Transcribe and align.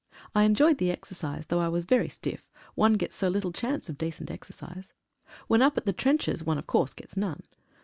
I 0.33 0.45
enjoyed 0.45 0.79
the 0.79 0.89
exercise, 0.89 1.45
though 1.45 1.59
I 1.59 1.67
was 1.67 1.83
very 1.83 2.09
stiff, 2.09 2.49
one 2.73 2.93
gets 2.93 3.15
so 3.15 3.27
little 3.29 3.51
chance 3.51 3.87
of 3.87 3.99
decent 3.99 4.31
exercise. 4.31 4.95
When 5.47 5.61
up 5.61 5.77
at 5.77 5.85
the 5.85 5.93
trenches 5.93 6.43
one, 6.43 6.57
of 6.57 6.65
course, 6.65 6.95
gets 6.95 7.15
none. 7.15 7.43